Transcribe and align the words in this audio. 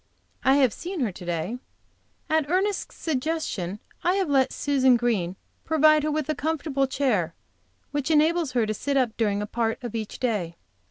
I 0.43 0.55
have 0.55 0.73
seen 0.73 1.01
her 1.01 1.11
to 1.11 1.25
day. 1.25 1.59
At 2.27 2.49
Ernest's 2.49 2.95
suggestion 2.95 3.77
I 4.03 4.15
have 4.15 4.31
let 4.31 4.51
Susan 4.51 4.97
Green 4.97 5.35
provide 5.63 6.01
her 6.01 6.09
with 6.09 6.27
a 6.27 6.33
comfortable 6.33 6.87
chair 6.87 7.35
which 7.91 8.09
enables 8.09 8.53
her 8.53 8.65
to 8.65 8.73
sit 8.73 8.97
up 8.97 9.15
during 9.15 9.43
a 9.43 9.45
part 9.45 9.77
of 9.83 9.93
each 9.93 10.17
day. 10.19 10.55